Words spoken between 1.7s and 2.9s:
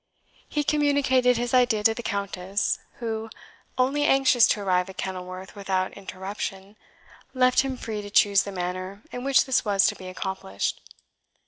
to the Countess,